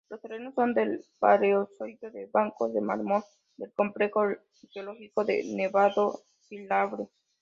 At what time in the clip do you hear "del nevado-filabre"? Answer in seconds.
5.23-7.07